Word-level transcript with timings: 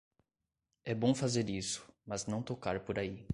É 0.83 0.95
bom 0.95 1.13
fazer 1.13 1.47
isso, 1.47 1.85
mas 2.07 2.25
não 2.25 2.41
tocar 2.41 2.79
por 2.79 2.97
aí. 2.97 3.23